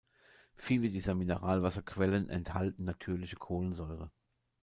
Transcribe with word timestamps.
Viele 0.55 0.89
dieser 0.89 1.13
Mineralwasserquellen 1.13 2.27
enthalten 2.27 2.85
natürliche 2.85 3.35
Kohlensäure. 3.35 4.09